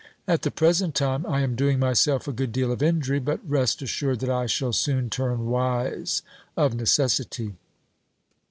[0.27, 3.83] At the present time I am doing myself a good deal of injury, but rest
[3.83, 6.23] assured that I shall soon turn wise
[6.57, 7.53] of necessity.